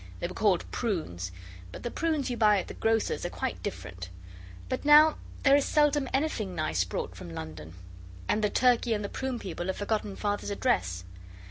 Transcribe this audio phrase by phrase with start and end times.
[0.19, 1.31] They were called prunes,
[1.71, 4.09] but the prunes you buy at the grocer's are quite different.
[4.67, 7.75] But now there is seldom anything nice brought from London,
[8.27, 11.03] and the turkey and the prune people have forgotten Father's address.